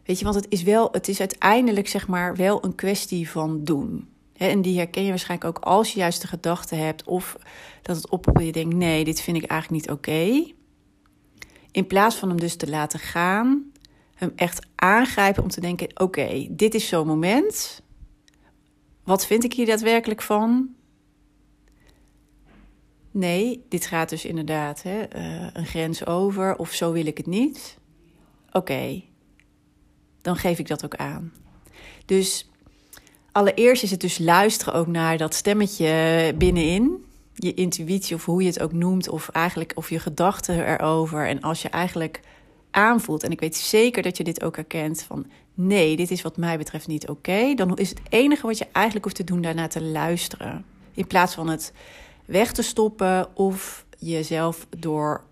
weet 0.06 0.18
je, 0.20 0.24
want 0.24 0.36
het 0.36 0.46
is 0.50 0.64
wel, 0.64 0.90
het 0.92 1.08
is 1.08 1.20
uiteindelijk 1.20 1.88
zeg 1.88 2.08
maar 2.08 2.36
wel 2.36 2.64
een 2.64 2.76
kwestie 2.76 3.30
van 3.30 3.64
doen. 3.64 4.08
En 4.38 4.62
die 4.62 4.78
herken 4.78 5.04
je 5.04 5.10
waarschijnlijk 5.10 5.58
ook 5.58 5.64
als 5.64 5.94
je 5.94 6.00
juist 6.00 6.22
de 6.22 6.28
gedachte 6.28 6.76
hebt 6.76 7.04
of 7.04 7.38
dat 7.82 7.96
het 7.96 8.10
op 8.10 8.40
je 8.42 8.52
denkt, 8.52 8.76
nee, 8.76 9.04
dit 9.04 9.22
vind 9.22 9.38
ik 9.38 9.50
eigenlijk 9.50 9.82
niet 9.82 9.92
oké. 9.92 10.54
In 11.72 11.88
plaats 11.88 12.16
van 12.16 12.30
hem 12.30 12.40
dus 12.40 12.56
te 12.56 12.70
laten 12.70 13.00
gaan, 13.00 13.72
hem 14.16 14.32
echt 14.36 14.68
aangrijpen 14.76 15.44
om 15.44 15.50
te 15.50 15.62
denken: 15.62 15.90
oké, 16.02 16.48
dit 16.50 16.74
is 16.74 16.88
zo'n 16.88 17.08
moment. 17.08 17.82
Wat 19.04 19.26
vind 19.26 19.44
ik 19.44 19.54
hier 19.54 19.66
daadwerkelijk 19.66 20.22
van? 20.22 20.76
Nee, 23.12 23.66
dit 23.70 23.86
gaat 23.86 24.10
dus 24.10 24.26
inderdaad 24.26 24.84
hè, 24.84 25.16
uh, 25.16 25.48
een 25.54 25.66
grens 25.66 26.06
over 26.06 26.56
of 26.56 26.72
zo 26.72 26.92
wil 26.92 27.06
ik 27.06 27.18
het 27.18 27.26
niet. 27.26 27.78
Oké, 28.52 29.02
dan 30.22 30.36
geef 30.36 30.60
ik 30.60 30.68
dat 30.68 30.86
ook 30.86 30.96
aan. 30.96 31.34
Dus 32.06 32.50
allereerst 33.32 33.84
is 33.84 33.92
het 33.92 34.02
dus 34.02 34.18
luisteren 34.18 34.74
ook 34.74 34.88
naar 34.88 35.18
dat 35.18 35.34
stemmetje 35.34 36.34
binnenin. 36.38 37.06
Je 37.34 37.54
intuïtie 37.54 38.16
of 38.16 38.26
hoe 38.26 38.42
je 38.42 38.48
het 38.48 38.62
ook 38.62 38.74
noemt, 38.74 39.10
of 39.10 39.30
eigenlijk 39.30 39.72
of 39.76 39.90
je 39.90 40.00
gedachten 40.00 40.68
erover. 40.68 41.28
En 41.28 41.42
als 41.42 41.62
je 41.62 41.70
eigenlijk 41.70 42.20
aanvoelt, 42.72 43.24
en 43.24 43.32
ik 43.32 43.40
weet 43.40 43.56
zeker 43.56 44.04
dat 44.04 44.18
je 44.18 44.24
dit 44.24 44.44
ook 44.44 44.56
herkent, 44.56 45.04
van 45.04 45.26
nee, 45.54 45.96
dit 45.96 46.12
is 46.12 46.22
wat 46.22 46.38
mij 46.38 46.58
betreft 46.58 46.88
niet 46.88 47.10
oké, 47.10 47.54
dan 47.54 47.78
is 47.78 47.90
het 47.90 48.02
enige 48.10 48.48
wat 48.48 48.58
je 48.58 48.68
eigenlijk 48.72 49.06
hoeft 49.06 49.18
te 49.18 49.24
doen 49.24 49.42
daarna 49.42 49.68
te 49.68 49.82
luisteren. 49.82 50.66
In 50.94 51.08
plaats 51.08 51.34
van 51.34 51.48
het 51.50 51.74
weg 52.30 52.52
te 52.52 52.62
stoppen 52.62 53.36
of 53.36 53.86
jezelf 53.98 54.68
door 54.78 55.24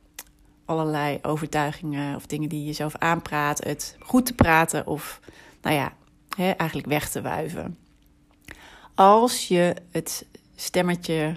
allerlei 0.66 1.20
overtuigingen 1.22 2.16
of 2.16 2.26
dingen 2.26 2.50
die 2.50 2.60
je 2.60 2.66
jezelf 2.66 2.96
aanpraat, 2.96 3.64
het 3.64 3.96
goed 4.00 4.26
te 4.26 4.34
praten 4.34 4.88
of, 4.88 5.20
nou 5.62 5.76
ja, 5.76 5.94
eigenlijk 6.58 6.88
weg 6.88 7.10
te 7.10 7.22
wuiven. 7.22 7.78
Als 8.96 9.48
je 9.48 9.76
het 9.92 10.26
stemmetje 10.56 11.36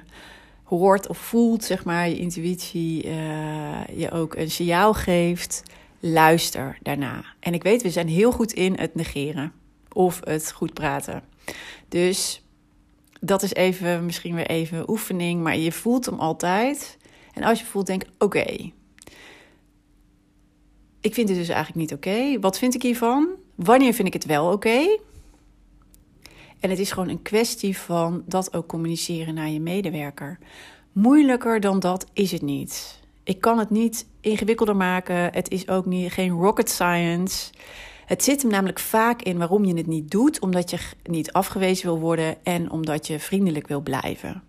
hoort 0.64 1.07
of 1.07 1.19
voelt, 1.19 1.64
zeg 1.64 1.85
maar, 1.85 2.09
je 2.09 2.19
intuïtie 2.19 3.07
uh, 3.07 3.87
je 3.87 4.11
ook 4.11 4.35
een 4.35 4.50
signaal 4.50 4.95
geeft, 4.95 5.62
luister 6.00 6.79
daarna. 6.83 7.25
En 7.40 7.55
ik 7.55 7.62
weet, 7.62 7.83
we 7.83 7.90
zijn 7.90 8.09
heel 8.09 8.33
goed 8.33 8.52
in 8.52 8.75
het 8.79 8.95
negeren 8.95 9.52
of 9.93 10.21
het 10.25 10.52
goed 10.52 10.75
praten. 10.75 11.23
Dus 11.88 12.43
dat 13.21 13.43
is 13.43 13.55
even, 13.55 14.05
misschien 14.05 14.35
weer 14.35 14.47
even 14.47 14.91
oefening, 14.91 15.43
maar 15.43 15.57
je 15.57 15.73
voelt 15.73 16.07
hem 16.07 16.19
altijd. 16.19 16.99
En 17.35 17.43
als 17.43 17.61
je 17.61 17.67
voelt, 17.67 17.87
denk 17.87 18.03
oké. 18.19 18.73
ik 21.00 21.15
vind 21.15 21.29
het 21.29 21.39
dus 21.39 21.49
eigenlijk 21.49 21.79
niet 21.79 21.93
oké. 21.93 22.41
Wat 22.41 22.59
vind 22.59 22.75
ik 22.75 22.83
hiervan? 22.83 23.29
Wanneer 23.55 23.95
vind 23.95 24.09
ik 24.09 24.15
het 24.15 24.25
wel 24.25 24.53
oké? 24.53 24.99
En 26.61 26.71
het 26.71 26.79
is 26.79 26.93
gewoon 26.93 27.09
een 27.09 27.23
kwestie 27.23 27.77
van 27.79 28.23
dat 28.27 28.55
ook 28.55 28.67
communiceren 28.67 29.35
naar 29.35 29.49
je 29.49 29.61
medewerker. 29.61 30.39
Moeilijker 30.93 31.61
dan 31.61 31.81
dat 31.81 32.07
is 32.12 32.33
het 32.33 32.43
niet. 32.43 33.00
Ik 33.25 33.41
kan 33.41 33.59
het 33.59 33.71
niet 33.71 34.07
ingewikkelder 34.21 34.77
maken. 34.77 35.17
Het 35.17 35.50
is 35.50 35.69
ook 35.69 35.87
niet, 35.87 36.12
geen 36.12 36.31
rocket 36.31 36.71
science. 36.71 37.50
Het 38.11 38.25
zit 38.25 38.43
hem 38.43 38.50
namelijk 38.50 38.79
vaak 38.79 39.23
in 39.23 39.38
waarom 39.38 39.64
je 39.64 39.75
het 39.75 39.87
niet 39.87 40.11
doet, 40.11 40.40
omdat 40.40 40.71
je 40.71 40.79
niet 41.02 41.33
afgewezen 41.33 41.87
wil 41.87 41.99
worden 41.99 42.45
en 42.45 42.71
omdat 42.71 43.07
je 43.07 43.19
vriendelijk 43.19 43.69
wil 43.69 43.81
blijven. 43.81 44.43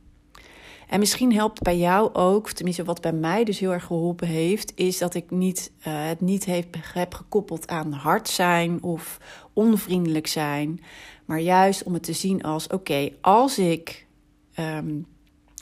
En 0.88 1.00
misschien 1.00 1.34
helpt 1.34 1.62
bij 1.62 1.78
jou 1.78 2.14
ook, 2.14 2.52
tenminste 2.52 2.84
wat 2.84 3.02
bij 3.02 3.14
mij 3.14 3.44
dus 3.44 3.60
heel 3.60 3.74
erg 3.74 3.84
geholpen 3.84 4.28
heeft, 4.28 4.72
is 4.76 4.98
dat 4.98 5.14
ik 5.14 5.32
niet, 5.32 5.72
uh, 5.80 5.84
het 5.86 6.22
niet 6.22 6.46
heb, 6.46 6.76
heb 6.94 7.14
gekoppeld 7.14 7.68
aan 7.68 7.92
hard 7.92 8.30
zijn 8.30 8.84
of 8.84 9.18
onvriendelijk 9.54 10.28
zijn, 10.28 10.80
maar 11.26 11.40
juist 11.40 11.84
om 11.84 11.94
het 11.94 12.04
te 12.04 12.14
zien 12.14 12.44
als: 12.44 12.68
oké, 12.68 13.10
als 13.22 13.60
ik 13.60 14.08
um, 14.60 15.06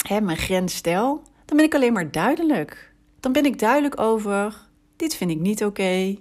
hè, 0.08 0.22
mijn 0.22 0.38
grens 0.38 0.76
stel, 0.76 1.22
dan 1.46 1.58
ben 1.58 1.66
ik 1.66 1.76
alleen 1.76 1.94
maar 1.94 2.12
duidelijk. 2.12 2.94
Dan 3.20 3.32
ben 3.32 3.46
ik 3.46 3.60
duidelijk 3.60 4.00
over: 4.00 4.68
dit 4.96 5.16
vind 5.16 5.32
ik 5.32 5.40
niet 5.40 5.66
oké. 5.66 6.16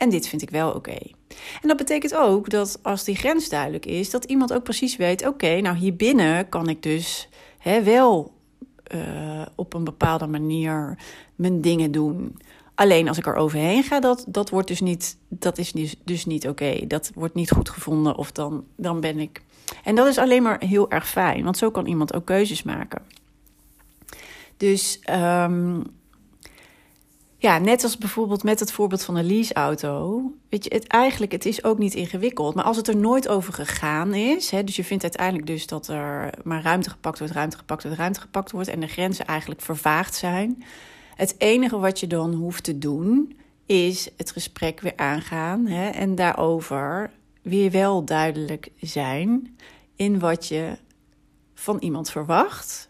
En 0.00 0.10
dit 0.10 0.28
vind 0.28 0.42
ik 0.42 0.50
wel 0.50 0.72
oké. 0.72 0.98
En 1.62 1.68
dat 1.68 1.76
betekent 1.76 2.14
ook 2.14 2.50
dat 2.50 2.78
als 2.82 3.04
die 3.04 3.16
grens 3.16 3.48
duidelijk 3.48 3.86
is, 3.86 4.10
dat 4.10 4.24
iemand 4.24 4.52
ook 4.52 4.62
precies 4.62 4.96
weet: 4.96 5.26
oké, 5.26 5.60
nou 5.60 5.76
hier 5.76 5.96
binnen 5.96 6.48
kan 6.48 6.68
ik 6.68 6.82
dus 6.82 7.28
hè, 7.58 7.82
wel 7.82 8.32
uh, 8.94 9.46
op 9.54 9.74
een 9.74 9.84
bepaalde 9.84 10.26
manier 10.26 10.98
mijn 11.34 11.60
dingen 11.60 11.92
doen. 11.92 12.38
Alleen 12.74 13.08
als 13.08 13.18
ik 13.18 13.26
er 13.26 13.34
overheen 13.34 13.82
ga, 13.82 14.00
dat, 14.00 14.24
dat 14.28 14.50
wordt 14.50 14.68
dus 14.68 14.80
niet, 14.80 15.16
dat 15.28 15.58
is 15.58 15.72
dus, 15.72 15.96
dus 16.04 16.26
niet 16.26 16.48
oké. 16.48 16.86
Dat 16.86 17.10
wordt 17.14 17.34
niet 17.34 17.50
goed 17.50 17.68
gevonden 17.68 18.16
of 18.16 18.32
dan, 18.32 18.64
dan 18.76 19.00
ben 19.00 19.18
ik. 19.18 19.42
En 19.84 19.94
dat 19.94 20.06
is 20.06 20.18
alleen 20.18 20.42
maar 20.42 20.64
heel 20.64 20.90
erg 20.90 21.08
fijn, 21.08 21.44
want 21.44 21.56
zo 21.58 21.70
kan 21.70 21.86
iemand 21.86 22.14
ook 22.14 22.24
keuzes 22.24 22.62
maken. 22.62 23.02
Dus 24.56 25.00
um, 25.10 25.82
ja, 27.40 27.58
net 27.58 27.82
als 27.82 27.98
bijvoorbeeld 27.98 28.42
met 28.42 28.60
het 28.60 28.72
voorbeeld 28.72 29.04
van 29.04 29.16
een 29.16 29.26
leaseauto. 29.26 30.22
Weet 30.48 30.64
je, 30.64 30.70
het, 30.74 30.86
eigenlijk, 30.86 31.32
het 31.32 31.46
is 31.46 31.64
ook 31.64 31.78
niet 31.78 31.94
ingewikkeld. 31.94 32.54
Maar 32.54 32.64
als 32.64 32.76
het 32.76 32.88
er 32.88 32.96
nooit 32.96 33.28
over 33.28 33.52
gegaan 33.52 34.14
is, 34.14 34.50
hè, 34.50 34.64
dus 34.64 34.76
je 34.76 34.84
vindt 34.84 35.02
uiteindelijk 35.02 35.46
dus 35.46 35.66
dat 35.66 35.88
er 35.88 36.32
maar 36.42 36.62
ruimte 36.62 36.90
gepakt 36.90 37.18
wordt, 37.18 37.34
ruimte 37.34 37.56
gepakt 37.56 37.82
wordt, 37.82 37.98
ruimte 37.98 38.20
gepakt 38.20 38.50
wordt 38.50 38.68
en 38.68 38.80
de 38.80 38.86
grenzen 38.86 39.26
eigenlijk 39.26 39.60
vervaagd 39.60 40.14
zijn. 40.14 40.64
Het 41.14 41.34
enige 41.38 41.78
wat 41.78 42.00
je 42.00 42.06
dan 42.06 42.34
hoeft 42.34 42.64
te 42.64 42.78
doen, 42.78 43.38
is 43.66 44.08
het 44.16 44.30
gesprek 44.30 44.80
weer 44.80 44.96
aangaan 44.96 45.66
hè, 45.66 45.88
en 45.88 46.14
daarover 46.14 47.10
weer 47.42 47.70
wel 47.70 48.04
duidelijk 48.04 48.68
zijn 48.80 49.56
in 49.96 50.18
wat 50.18 50.46
je 50.46 50.78
van 51.54 51.78
iemand 51.78 52.10
verwacht. 52.10 52.89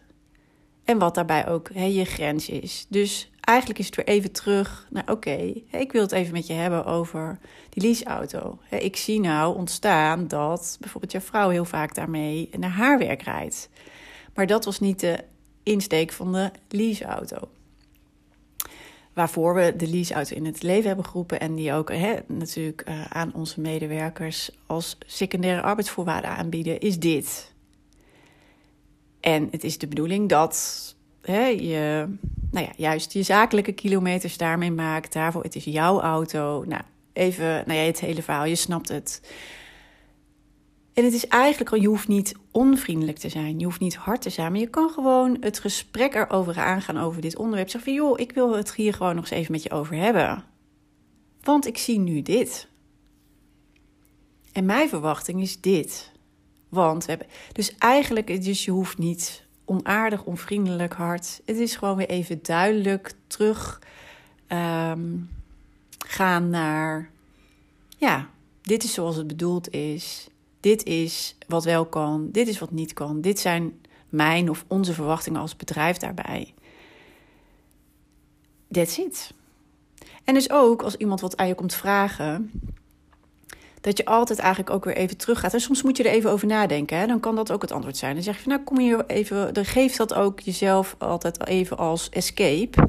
En 0.91 0.97
wat 0.97 1.15
daarbij 1.15 1.47
ook 1.47 1.69
je 1.73 2.05
grens 2.05 2.49
is. 2.49 2.85
Dus 2.89 3.31
eigenlijk 3.39 3.79
is 3.79 3.85
het 3.85 3.95
weer 3.95 4.07
even 4.07 4.31
terug 4.31 4.87
naar: 4.89 5.11
oké, 5.11 5.53
ik 5.71 5.91
wil 5.91 6.01
het 6.01 6.11
even 6.11 6.33
met 6.33 6.47
je 6.47 6.53
hebben 6.53 6.85
over 6.85 7.39
die 7.69 7.83
leaseauto. 7.83 8.59
Ik 8.69 8.95
zie 8.95 9.19
nou 9.19 9.55
ontstaan 9.57 10.27
dat 10.27 10.77
bijvoorbeeld 10.79 11.11
jouw 11.11 11.21
vrouw 11.21 11.49
heel 11.49 11.65
vaak 11.65 11.95
daarmee 11.95 12.49
naar 12.57 12.69
haar 12.69 12.97
werk 12.97 13.21
rijdt. 13.21 13.69
Maar 14.33 14.47
dat 14.47 14.65
was 14.65 14.79
niet 14.79 14.99
de 14.99 15.23
insteek 15.63 16.11
van 16.11 16.33
de 16.33 16.51
leaseauto. 16.69 17.49
Waarvoor 19.13 19.53
we 19.53 19.73
de 19.75 19.87
leaseauto 19.87 20.35
in 20.35 20.45
het 20.45 20.63
leven 20.63 20.87
hebben 20.87 21.05
geroepen 21.05 21.39
en 21.39 21.55
die 21.55 21.73
ook 21.73 21.91
natuurlijk 22.27 22.83
uh, 22.89 23.05
aan 23.05 23.33
onze 23.33 23.61
medewerkers 23.61 24.51
als 24.65 24.97
secundaire 25.05 25.61
arbeidsvoorwaarden 25.61 26.29
aanbieden, 26.29 26.79
is 26.79 26.99
dit. 26.99 27.50
En 29.21 29.47
het 29.51 29.63
is 29.63 29.77
de 29.77 29.87
bedoeling 29.87 30.29
dat 30.29 30.95
je 31.57 32.07
nou 32.51 32.65
ja, 32.65 32.71
juist 32.75 33.13
je 33.13 33.23
zakelijke 33.23 33.71
kilometers 33.71 34.37
daarmee 34.37 34.71
maakt. 34.71 35.13
Daarvoor, 35.13 35.43
het 35.43 35.55
is 35.55 35.63
jouw 35.63 36.01
auto. 36.01 36.63
Nou, 36.67 36.81
even, 37.13 37.63
nou 37.65 37.79
ja, 37.79 37.85
het 37.85 37.99
hele 37.99 38.21
verhaal, 38.21 38.45
je 38.45 38.55
snapt 38.55 38.89
het. 38.89 39.21
En 40.93 41.03
het 41.03 41.13
is 41.13 41.27
eigenlijk 41.27 41.71
al, 41.71 41.81
je 41.81 41.87
hoeft 41.87 42.07
niet 42.07 42.35
onvriendelijk 42.51 43.17
te 43.17 43.29
zijn, 43.29 43.59
je 43.59 43.65
hoeft 43.65 43.79
niet 43.79 43.95
hard 43.95 44.21
te 44.21 44.29
zijn, 44.29 44.51
maar 44.51 44.61
je 44.61 44.67
kan 44.67 44.89
gewoon 44.89 45.37
het 45.39 45.59
gesprek 45.59 46.13
erover 46.13 46.59
aangaan 46.59 46.97
over 46.97 47.21
dit 47.21 47.35
onderwerp. 47.35 47.69
Zeg 47.69 47.83
van, 47.83 47.93
joh, 47.93 48.19
ik 48.19 48.31
wil 48.31 48.55
het 48.55 48.73
hier 48.73 48.93
gewoon 48.93 49.15
nog 49.15 49.23
eens 49.23 49.39
even 49.39 49.51
met 49.51 49.63
je 49.63 49.71
over 49.71 49.95
hebben. 49.95 50.43
Want 51.41 51.67
ik 51.67 51.77
zie 51.77 51.99
nu 51.99 52.21
dit. 52.21 52.67
En 54.51 54.65
mijn 54.65 54.89
verwachting 54.89 55.41
is 55.41 55.61
dit. 55.61 56.11
Want. 56.71 57.05
Dus 57.51 57.75
eigenlijk, 57.77 58.43
dus 58.43 58.65
je 58.65 58.71
hoeft 58.71 58.97
niet 58.97 59.43
onaardig, 59.65 60.23
onvriendelijk, 60.23 60.93
hard. 60.93 61.41
Het 61.45 61.57
is 61.57 61.75
gewoon 61.75 61.97
weer 61.97 62.09
even 62.09 62.39
duidelijk 62.41 63.13
terug 63.27 63.81
um, 64.47 65.29
gaan 66.07 66.49
naar, 66.49 67.09
ja, 67.97 68.29
dit 68.61 68.83
is 68.83 68.93
zoals 68.93 69.15
het 69.15 69.27
bedoeld 69.27 69.69
is. 69.69 70.27
Dit 70.59 70.83
is 70.83 71.35
wat 71.47 71.63
wel 71.63 71.85
kan, 71.85 72.29
dit 72.31 72.47
is 72.47 72.59
wat 72.59 72.71
niet 72.71 72.93
kan. 72.93 73.21
Dit 73.21 73.39
zijn 73.39 73.79
mijn 74.09 74.49
of 74.49 74.65
onze 74.67 74.93
verwachtingen 74.93 75.41
als 75.41 75.55
bedrijf 75.55 75.97
daarbij. 75.97 76.53
That's 78.71 78.97
it. 78.97 79.33
En 80.23 80.33
dus 80.33 80.49
ook 80.49 80.81
als 80.81 80.95
iemand 80.95 81.21
wat 81.21 81.37
aan 81.37 81.47
je 81.47 81.55
komt 81.55 81.73
vragen, 81.73 82.51
dat 83.81 83.97
je 83.97 84.05
altijd 84.05 84.39
eigenlijk 84.39 84.69
ook 84.69 84.85
weer 84.85 84.95
even 84.95 85.17
teruggaat. 85.17 85.53
En 85.53 85.61
soms 85.61 85.83
moet 85.83 85.97
je 85.97 86.03
er 86.03 86.11
even 86.11 86.31
over 86.31 86.47
nadenken. 86.47 86.97
Hè? 86.97 87.05
Dan 87.05 87.19
kan 87.19 87.35
dat 87.35 87.51
ook 87.51 87.61
het 87.61 87.71
antwoord 87.71 87.97
zijn. 87.97 88.13
Dan 88.13 88.23
zeg 88.23 88.35
je 88.35 88.41
van, 88.41 88.51
nou 88.51 88.63
kom 88.63 88.79
hier 88.79 89.03
even... 89.07 89.53
Dan 89.53 89.65
geeft 89.65 89.97
dat 89.97 90.13
ook 90.13 90.39
jezelf 90.39 90.95
altijd 90.97 91.47
even 91.47 91.77
als 91.77 92.09
escape. 92.09 92.87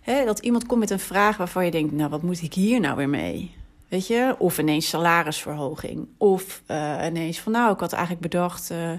Hè? 0.00 0.24
Dat 0.24 0.38
iemand 0.38 0.66
komt 0.66 0.80
met 0.80 0.90
een 0.90 0.98
vraag 0.98 1.36
waarvan 1.36 1.64
je 1.64 1.70
denkt... 1.70 1.92
nou, 1.92 2.10
wat 2.10 2.22
moet 2.22 2.42
ik 2.42 2.54
hier 2.54 2.80
nou 2.80 2.96
weer 2.96 3.08
mee? 3.08 3.54
Weet 3.88 4.06
je? 4.06 4.34
Of 4.38 4.58
ineens 4.58 4.88
salarisverhoging. 4.88 6.08
Of 6.18 6.62
uh, 6.66 6.96
ineens 7.06 7.40
van, 7.40 7.52
nou, 7.52 7.72
ik 7.72 7.80
had 7.80 7.92
eigenlijk 7.92 8.22
bedacht... 8.22 8.70
Uh, 8.70 8.92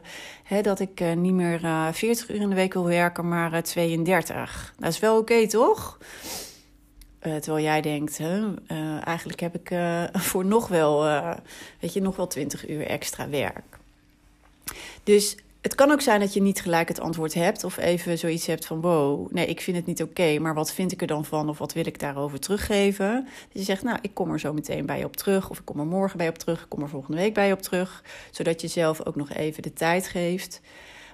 hè, 0.43 0.61
dat 0.61 0.79
ik 0.79 1.01
uh, 1.01 1.13
niet 1.13 1.33
meer 1.33 1.59
40 1.91 2.29
uur 2.29 2.41
in 2.41 2.49
de 2.49 2.55
week 2.55 2.73
wil 2.73 2.85
werken, 2.85 3.27
maar 3.27 3.63
32. 3.63 4.73
Dat 4.79 4.91
is 4.91 4.99
wel 4.99 5.17
oké, 5.17 5.47
toch? 5.47 5.97
Uh, 7.27 7.35
terwijl 7.35 7.63
jij 7.63 7.81
denkt, 7.81 8.17
hè, 8.17 8.39
uh, 8.39 9.07
eigenlijk 9.07 9.39
heb 9.39 9.55
ik 9.55 9.71
uh, 9.71 10.03
voor 10.29 10.45
nog 10.45 10.67
wel, 10.67 11.03
weet 11.79 11.93
je, 11.93 12.01
nog 12.01 12.15
wel 12.15 12.27
20 12.27 12.69
uur 12.69 12.85
extra 12.85 13.29
werk. 13.29 13.77
Dus 15.03 15.37
het 15.61 15.75
kan 15.75 15.91
ook 15.91 16.01
zijn 16.01 16.19
dat 16.19 16.33
je 16.33 16.41
niet 16.41 16.61
gelijk 16.61 16.87
het 16.87 16.99
antwoord 16.99 17.33
hebt 17.33 17.63
of 17.63 17.77
even 17.77 18.17
zoiets 18.17 18.45
hebt 18.45 18.65
van 18.65 18.81
wow, 18.81 19.31
nee, 19.31 19.45
ik 19.45 19.61
vind 19.61 19.77
het 19.77 19.85
niet 19.85 20.01
oké, 20.01 20.39
maar 20.39 20.53
wat 20.53 20.73
vind 20.73 20.91
ik 20.91 21.01
er 21.01 21.07
dan 21.07 21.25
van 21.25 21.49
of 21.49 21.57
wat 21.57 21.73
wil 21.73 21.85
ik 21.85 21.99
daarover 21.99 22.39
teruggeven? 22.39 23.23
Dus 23.23 23.61
je 23.61 23.63
zegt, 23.63 23.83
nou, 23.83 23.97
ik 24.01 24.13
kom 24.13 24.31
er 24.31 24.39
zo 24.39 24.53
meteen 24.53 24.85
bij 24.85 24.97
je 24.97 25.05
op 25.05 25.15
terug 25.15 25.49
of 25.49 25.59
ik 25.59 25.65
kom 25.65 25.79
er 25.79 25.85
morgen 25.85 26.17
bij 26.17 26.25
je 26.25 26.31
op 26.31 26.37
terug, 26.37 26.61
ik 26.61 26.69
kom 26.69 26.81
er 26.81 26.89
volgende 26.89 27.17
week 27.17 27.33
bij 27.33 27.47
je 27.47 27.53
op 27.53 27.61
terug, 27.61 28.03
zodat 28.31 28.61
je 28.61 28.67
zelf 28.67 29.05
ook 29.05 29.15
nog 29.15 29.29
even 29.29 29.63
de 29.63 29.73
tijd 29.73 30.07
geeft. 30.07 30.61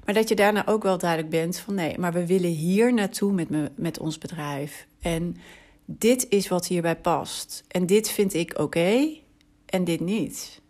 Maar 0.06 0.14
dat 0.14 0.30
je 0.30 0.36
daarna 0.36 0.68
ook 0.68 0.84
wel 0.84 0.98
duidelijk 0.98 1.30
bent 1.30 1.60
van 1.60 1.74
nee, 1.74 1.98
maar 1.98 2.14
we 2.14 2.26
willen 2.26 2.50
hier 2.50 2.94
naartoe 2.94 3.34
met, 3.34 3.50
me, 3.50 3.72
met 3.76 4.00
ons 4.00 4.18
bedrijf. 4.18 4.88
En 5.02 5.38
dit 5.90 6.26
is 6.30 6.48
wat 6.48 6.68
hierbij 6.68 6.96
past. 6.96 7.64
En 7.68 7.86
dit 7.86 8.10
vind 8.10 8.34
ik 8.34 8.60
oké 8.60 9.08
en 9.66 9.84
dit 9.84 10.00
niet. 10.00 10.62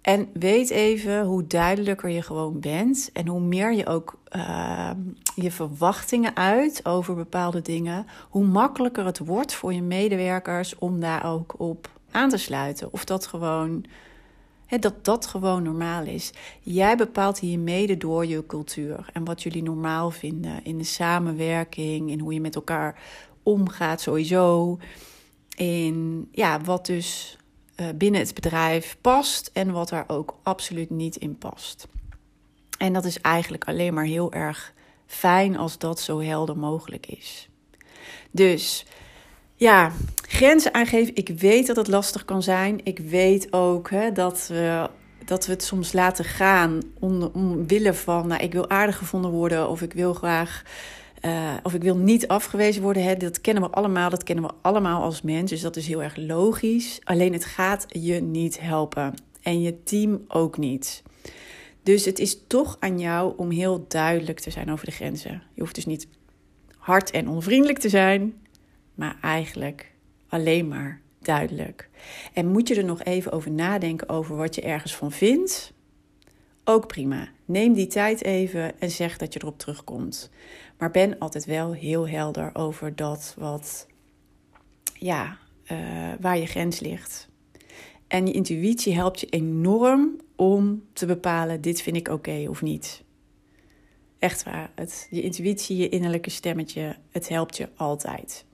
En 0.00 0.28
weet 0.32 0.70
even 0.70 1.24
hoe 1.24 1.46
duidelijker 1.46 2.08
je 2.10 2.22
gewoon 2.22 2.60
bent 2.60 3.10
en 3.12 3.26
hoe 3.26 3.40
meer 3.40 3.72
je 3.72 3.86
ook 3.86 4.18
uh, 4.36 4.90
je 5.34 5.50
verwachtingen 5.50 6.36
uit 6.36 6.80
over 6.86 7.14
bepaalde 7.14 7.62
dingen, 7.62 8.06
hoe 8.28 8.44
makkelijker 8.44 9.04
het 9.04 9.18
wordt 9.18 9.54
voor 9.54 9.72
je 9.72 9.82
medewerkers 9.82 10.78
om 10.78 11.00
daar 11.00 11.26
ook 11.26 11.54
op 11.60 11.90
aan 12.10 12.28
te 12.28 12.36
sluiten. 12.36 12.92
Of 12.92 13.04
dat 13.04 13.26
gewoon 13.26 13.84
dat 14.80 15.04
dat 15.04 15.26
gewoon 15.26 15.62
normaal 15.62 16.04
is. 16.04 16.32
Jij 16.60 16.96
bepaalt 16.96 17.38
hier 17.38 17.58
mede 17.58 17.96
door 17.96 18.26
je 18.26 18.46
cultuur 18.46 19.10
en 19.12 19.24
wat 19.24 19.42
jullie 19.42 19.62
normaal 19.62 20.10
vinden 20.10 20.64
in 20.64 20.78
de 20.78 20.84
samenwerking, 20.84 22.10
in 22.10 22.20
hoe 22.20 22.34
je 22.34 22.40
met 22.40 22.54
elkaar 22.54 23.02
omgaat 23.44 24.00
sowieso, 24.00 24.78
in 25.56 26.28
ja, 26.32 26.60
wat 26.60 26.86
dus 26.86 27.38
uh, 27.76 27.86
binnen 27.94 28.20
het 28.20 28.34
bedrijf 28.34 28.96
past 29.00 29.50
en 29.52 29.72
wat 29.72 29.88
daar 29.88 30.04
ook 30.06 30.36
absoluut 30.42 30.90
niet 30.90 31.16
in 31.16 31.38
past. 31.38 31.88
En 32.78 32.92
dat 32.92 33.04
is 33.04 33.20
eigenlijk 33.20 33.64
alleen 33.64 33.94
maar 33.94 34.04
heel 34.04 34.32
erg 34.32 34.72
fijn 35.06 35.56
als 35.56 35.78
dat 35.78 36.00
zo 36.00 36.20
helder 36.20 36.58
mogelijk 36.58 37.06
is. 37.06 37.48
Dus 38.30 38.86
ja, 39.54 39.92
grenzen 40.28 40.74
aangeven. 40.74 41.16
Ik 41.16 41.28
weet 41.28 41.66
dat 41.66 41.76
het 41.76 41.88
lastig 41.88 42.24
kan 42.24 42.42
zijn. 42.42 42.80
Ik 42.84 42.98
weet 42.98 43.52
ook 43.52 43.90
hè, 43.90 44.12
dat, 44.12 44.46
we, 44.48 44.90
dat 45.24 45.46
we 45.46 45.52
het 45.52 45.64
soms 45.64 45.92
laten 45.92 46.24
gaan 46.24 46.82
om, 46.98 47.22
omwille 47.22 47.94
van, 47.94 48.26
nou, 48.26 48.42
ik 48.42 48.52
wil 48.52 48.70
aardig 48.70 48.98
gevonden 48.98 49.30
worden 49.30 49.68
of 49.68 49.82
ik 49.82 49.92
wil 49.92 50.14
graag. 50.14 50.62
Uh, 51.26 51.54
of 51.62 51.74
ik 51.74 51.82
wil 51.82 51.96
niet 51.96 52.28
afgewezen 52.28 52.82
worden. 52.82 53.02
Hè. 53.02 53.16
Dat 53.16 53.40
kennen 53.40 53.62
we 53.62 53.70
allemaal. 53.70 54.10
Dat 54.10 54.22
kennen 54.22 54.44
we 54.44 54.50
allemaal 54.60 55.02
als 55.02 55.22
mens. 55.22 55.50
Dus 55.50 55.60
dat 55.60 55.76
is 55.76 55.86
heel 55.86 56.02
erg 56.02 56.16
logisch. 56.16 57.00
Alleen 57.04 57.32
het 57.32 57.44
gaat 57.44 57.86
je 57.88 58.20
niet 58.20 58.60
helpen. 58.60 59.14
En 59.42 59.60
je 59.60 59.82
team 59.82 60.24
ook 60.28 60.58
niet. 60.58 61.02
Dus 61.82 62.04
het 62.04 62.18
is 62.18 62.38
toch 62.46 62.76
aan 62.80 62.98
jou 62.98 63.32
om 63.36 63.50
heel 63.50 63.84
duidelijk 63.88 64.40
te 64.40 64.50
zijn 64.50 64.70
over 64.70 64.84
de 64.84 64.92
grenzen. 64.92 65.42
Je 65.54 65.60
hoeft 65.60 65.74
dus 65.74 65.86
niet 65.86 66.06
hard 66.78 67.10
en 67.10 67.28
onvriendelijk 67.28 67.78
te 67.78 67.88
zijn 67.88 68.34
maar 68.94 69.16
eigenlijk 69.20 69.92
alleen 70.28 70.68
maar 70.68 71.00
duidelijk. 71.18 71.88
En 72.32 72.48
moet 72.48 72.68
je 72.68 72.74
er 72.74 72.84
nog 72.84 73.02
even 73.02 73.32
over 73.32 73.50
nadenken 73.50 74.08
over 74.08 74.36
wat 74.36 74.54
je 74.54 74.62
ergens 74.62 74.96
van 74.96 75.12
vindt? 75.12 75.72
Ook 76.64 76.86
prima. 76.86 77.28
Neem 77.44 77.72
die 77.72 77.86
tijd 77.86 78.24
even 78.24 78.80
en 78.80 78.90
zeg 78.90 79.16
dat 79.16 79.32
je 79.32 79.40
erop 79.42 79.58
terugkomt. 79.58 80.30
Maar 80.78 80.90
ben 80.90 81.18
altijd 81.18 81.44
wel 81.44 81.72
heel 81.72 82.08
helder 82.08 82.50
over 82.54 82.96
dat 82.96 83.34
wat, 83.38 83.86
ja, 84.94 85.38
uh, 85.72 85.78
waar 86.20 86.38
je 86.38 86.46
grens 86.46 86.80
ligt. 86.80 87.28
En 88.06 88.26
je 88.26 88.32
intuïtie 88.32 88.94
helpt 88.94 89.20
je 89.20 89.26
enorm 89.26 90.20
om 90.36 90.82
te 90.92 91.06
bepalen: 91.06 91.60
dit 91.60 91.82
vind 91.82 91.96
ik 91.96 92.08
oké 92.08 92.46
of 92.48 92.62
niet. 92.62 93.02
Echt 94.18 94.42
waar. 94.42 94.70
Het, 94.74 95.06
je 95.10 95.22
intuïtie, 95.22 95.76
je 95.76 95.88
innerlijke 95.88 96.30
stemmetje, 96.30 96.96
het 97.10 97.28
helpt 97.28 97.56
je 97.56 97.68
altijd. 97.76 98.44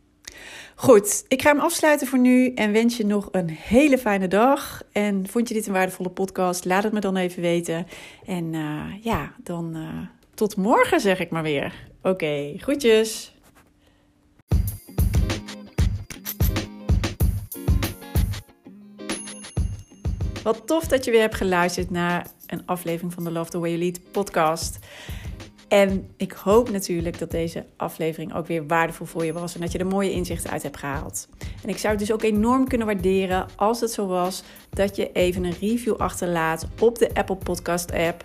Goed, 0.74 1.24
ik 1.28 1.42
ga 1.42 1.50
hem 1.50 1.60
afsluiten 1.60 2.06
voor 2.06 2.18
nu 2.18 2.54
en 2.54 2.72
wens 2.72 2.96
je 2.96 3.06
nog 3.06 3.28
een 3.32 3.50
hele 3.50 3.98
fijne 3.98 4.28
dag. 4.28 4.82
En 4.92 5.28
vond 5.28 5.48
je 5.48 5.54
dit 5.54 5.66
een 5.66 5.72
waardevolle 5.72 6.10
podcast? 6.10 6.64
Laat 6.64 6.82
het 6.82 6.92
me 6.92 7.00
dan 7.00 7.16
even 7.16 7.42
weten. 7.42 7.86
En 8.26 8.52
uh, 8.52 8.84
ja, 9.00 9.32
dan 9.42 9.76
uh, 9.76 9.88
tot 10.34 10.56
morgen 10.56 11.00
zeg 11.00 11.20
ik 11.20 11.30
maar 11.30 11.42
weer. 11.42 11.88
Oké, 11.98 12.08
okay, 12.08 12.54
groetjes. 12.56 13.34
Wat 20.42 20.66
tof 20.66 20.86
dat 20.86 21.04
je 21.04 21.10
weer 21.10 21.20
hebt 21.20 21.34
geluisterd 21.34 21.90
naar 21.90 22.26
een 22.46 22.66
aflevering 22.66 23.12
van 23.12 23.24
de 23.24 23.30
Love 23.30 23.50
the 23.50 23.58
Way 23.58 23.70
You 23.70 23.82
Lead 23.82 24.12
podcast. 24.12 24.78
En 25.70 26.10
ik 26.16 26.32
hoop 26.32 26.70
natuurlijk 26.70 27.18
dat 27.18 27.30
deze 27.30 27.64
aflevering 27.76 28.34
ook 28.34 28.46
weer 28.46 28.66
waardevol 28.66 29.06
voor 29.06 29.24
je 29.24 29.32
was 29.32 29.54
en 29.54 29.60
dat 29.60 29.72
je 29.72 29.78
er 29.78 29.86
mooie 29.86 30.12
inzichten 30.12 30.50
uit 30.50 30.62
hebt 30.62 30.76
gehaald. 30.76 31.28
En 31.62 31.68
ik 31.68 31.78
zou 31.78 31.92
het 31.92 32.02
dus 32.02 32.12
ook 32.12 32.22
enorm 32.22 32.68
kunnen 32.68 32.86
waarderen 32.86 33.46
als 33.56 33.80
het 33.80 33.90
zo 33.90 34.06
was 34.06 34.42
dat 34.70 34.96
je 34.96 35.12
even 35.12 35.44
een 35.44 35.54
review 35.60 35.94
achterlaat 35.96 36.68
op 36.80 36.98
de 36.98 37.14
Apple 37.14 37.36
Podcast 37.36 37.92
app. 37.92 38.24